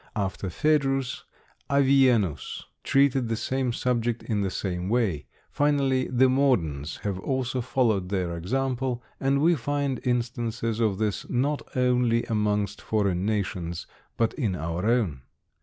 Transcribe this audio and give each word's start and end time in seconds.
After 0.15 0.47
Phædrus, 0.47 1.25
Avienus 1.69 2.63
treated 2.83 3.27
the 3.27 3.35
same 3.35 3.71
subject 3.71 4.23
in 4.23 4.41
the 4.41 4.49
same 4.49 4.89
way; 4.89 5.27
finally, 5.51 6.07
the 6.07 6.27
moderns 6.27 6.97
have 7.03 7.19
also 7.19 7.61
followed 7.61 8.09
their 8.09 8.35
example, 8.35 9.03
and 9.19 9.43
we 9.43 9.53
find 9.53 9.99
instances 10.03 10.79
of 10.79 10.97
this 10.97 11.29
not 11.29 11.61
only 11.77 12.23
amongst 12.23 12.81
foreign 12.81 13.27
nations, 13.27 13.85
but 14.17 14.33
in 14.33 14.55
our 14.55 14.87
own. 14.87 15.21